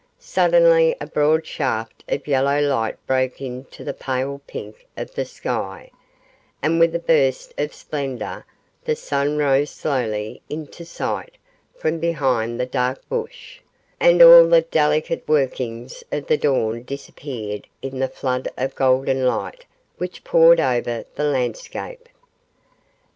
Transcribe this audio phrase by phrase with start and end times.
[0.17, 5.91] Suddenly a broad shaft of yellow light broke into the pale pink of the sky,
[6.59, 8.43] and with a burst of splendour
[8.83, 11.37] the sun rose slowly into sight
[11.75, 13.61] from behind the dark bush,
[13.99, 19.67] and all the delicate workings of the dawn disappeared in the flood of golden light
[19.99, 22.09] which poured over the landscape.